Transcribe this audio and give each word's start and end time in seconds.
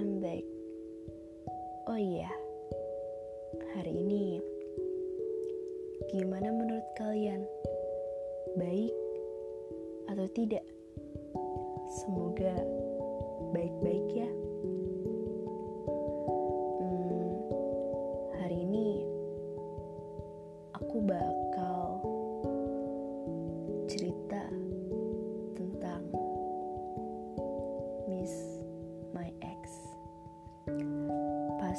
I'm 0.00 0.16
hmm. 0.16 0.24
back. 0.24 0.44
Oh 1.84 2.00
iya, 2.00 2.32
hari 3.76 3.92
ini 3.92 4.40
gimana 6.08 6.48
menurut 6.48 6.88
kalian? 6.96 7.44
Baik 8.56 8.96
atau 10.08 10.24
tidak? 10.32 10.64
Semoga 12.00 12.56
baik-baik 13.52 14.09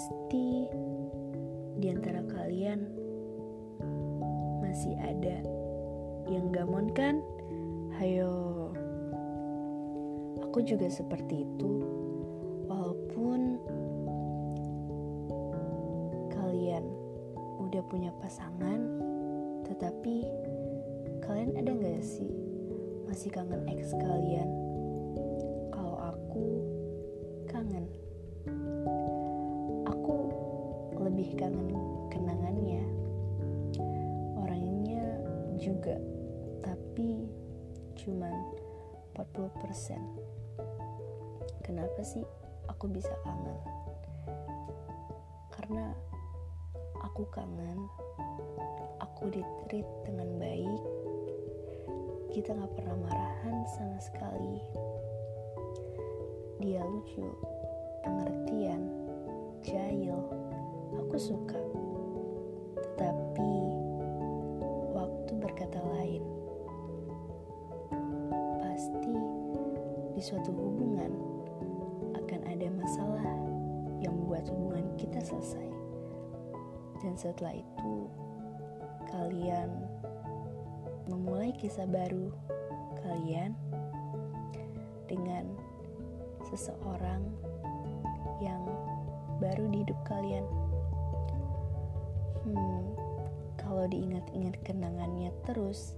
Pasti 0.00 0.64
di 1.76 1.92
antara 1.92 2.24
kalian 2.24 2.88
masih 4.64 4.96
ada 4.96 5.44
yang 6.24 6.48
gamon 6.48 6.88
kan? 6.96 7.20
Hayo. 8.00 8.72
Aku 10.40 10.64
juga 10.64 10.88
seperti 10.88 11.44
itu. 11.44 11.84
Walaupun 12.64 13.60
kalian 16.32 16.84
udah 17.60 17.84
punya 17.92 18.08
pasangan, 18.24 18.80
tetapi 19.68 20.24
kalian 21.28 21.60
ada 21.60 21.76
nggak 21.76 22.00
sih 22.00 22.32
masih 23.04 23.28
kangen 23.28 23.68
ex 23.68 23.92
kalian? 23.92 24.48
Kalau 25.68 26.00
aku 26.08 26.64
kangen. 27.52 27.84
Lebih 31.20 31.36
kangen 31.36 31.68
kenangannya. 32.08 32.80
Juga 35.60 35.92
tapi 36.64 37.28
cuman 38.00 38.32
40% 39.12 40.00
kenapa 41.60 42.00
sih 42.00 42.24
aku 42.72 42.88
bisa 42.88 43.12
kangen? 43.20 43.60
Karena 45.52 45.92
aku 47.04 47.28
kangen 47.28 47.84
aku 49.04 49.28
ditreat 49.28 49.84
dengan 50.08 50.40
baik. 50.40 50.80
Kita 52.32 52.56
gak 52.56 52.72
pernah 52.80 52.96
marahan 52.96 53.68
sama 53.76 54.00
sekali. 54.00 54.64
Dia 56.64 56.80
lucu 56.88 57.28
jahil 58.08 58.29
suka 61.20 61.60
tetapi 62.80 63.80
berkata 65.40 65.80
lain. 65.96 66.22
Pasti 68.60 69.16
di 70.16 70.22
suatu 70.24 70.52
hubungan 70.52 71.12
akan 72.16 72.40
ada 72.48 72.68
masalah 72.76 73.24
yang 74.00 74.16
membuat 74.16 74.48
hubungan 74.52 74.88
kita 75.00 75.20
selesai. 75.20 75.68
Dan 77.00 77.16
setelah 77.16 77.56
itu, 77.56 77.94
kalian 79.08 79.68
memulai 81.08 81.52
kisah 81.56 81.88
baru 81.88 82.28
kalian 83.00 83.56
dengan 85.08 85.48
seseorang 86.52 87.24
yang 88.44 88.60
baru 89.40 89.64
di 89.72 89.82
hidup 89.82 90.00
kalian. 90.04 90.44
Hmm, 92.50 92.98
kalau 93.54 93.86
diingat-ingat 93.86 94.58
kenangannya 94.66 95.30
terus 95.46 95.94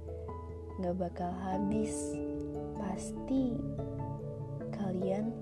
gak 0.84 1.00
bakal 1.00 1.32
habis. 1.48 2.12
Pasti 2.76 3.56
kalian 4.76 5.32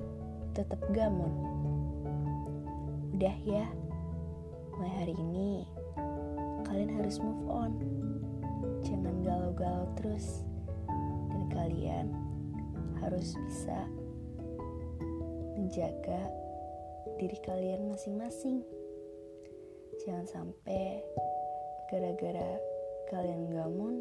tetap 0.55 0.79
gamon. 0.95 1.35
Udah 3.19 3.37
ya 3.43 3.67
mulai 4.79 4.95
hari 5.03 5.15
ini 5.19 5.67
kalian 6.71 6.95
harus 6.95 7.19
move 7.19 7.43
on. 7.51 7.75
Jangan 8.87 9.27
galau-galau 9.27 9.91
terus. 9.99 10.47
Dan 11.35 11.43
kalian 11.51 12.07
harus 13.03 13.35
bisa 13.35 13.83
menjaga 15.59 16.31
diri 17.19 17.37
kalian 17.45 17.91
masing-masing 17.91 18.65
jangan 20.05 20.25
sampai 20.25 21.05
gara-gara 21.93 22.57
kalian 23.13 23.53
gamon 23.53 24.01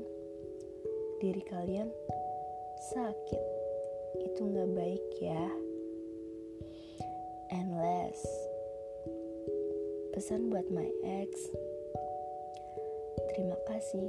diri 1.19 1.43
kalian 1.43 1.91
sakit. 2.95 3.43
Itu 4.23 4.47
nggak 4.47 4.69
baik 4.79 5.05
ya. 5.19 5.45
And 7.51 7.75
last 7.75 8.27
pesan 10.15 10.47
buat 10.47 10.67
my 10.71 10.87
ex 11.03 11.31
terima 13.35 13.57
kasih. 13.67 14.07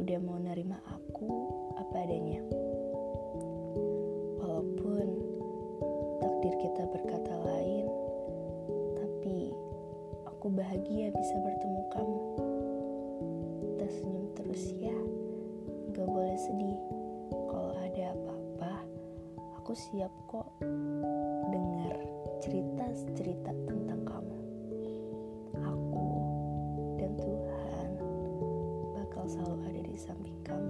Udah 0.00 0.20
mau 0.24 0.40
nerima 0.40 0.80
aku 0.88 1.28
apa 1.76 1.96
adanya 2.04 2.19
aku 10.40 10.56
bahagia 10.56 11.12
bisa 11.12 11.36
bertemu 11.36 11.82
kamu. 11.92 12.20
Terus 14.40 14.64
ya. 14.80 14.96
Gak 15.92 16.08
boleh 16.08 16.32
sedih. 16.40 16.80
Kalau 17.52 17.76
ada 17.76 18.16
apa-apa 18.16 18.72
Aku 19.60 19.76
siap 19.76 20.08
kok 20.32 20.48
Dengar 21.52 21.92
cerita-cerita 22.40 23.52
tentang 23.68 24.00
kamu. 24.08 24.38
Aku 25.60 26.08
dan 26.96 27.12
Tuhan 27.20 27.90
Bakal 28.96 29.24
selalu 29.28 29.60
ada 29.60 29.80
di 29.92 29.96
samping 30.00 30.40
kamu 30.40 30.69